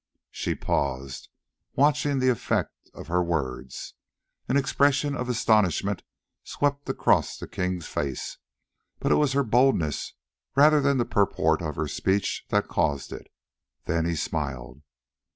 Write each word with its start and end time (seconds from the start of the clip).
She 0.31 0.55
paused, 0.55 1.29
watching 1.75 2.17
the 2.17 2.29
effect 2.29 2.89
of 2.95 3.05
her 3.05 3.21
words. 3.21 3.93
An 4.49 4.57
expression 4.57 5.15
of 5.15 5.29
astonishment 5.29 6.01
swept 6.43 6.89
across 6.89 7.37
the 7.37 7.47
king's 7.47 7.85
face, 7.85 8.39
but 8.97 9.11
it 9.11 9.15
was 9.21 9.33
her 9.33 9.43
boldness 9.43 10.15
rather 10.55 10.81
than 10.81 10.97
the 10.97 11.05
purport 11.05 11.61
of 11.61 11.75
her 11.75 11.87
speech 11.87 12.45
that 12.49 12.67
caused 12.67 13.13
it. 13.13 13.27
Then 13.85 14.05
he 14.07 14.15
smiled. 14.15 14.81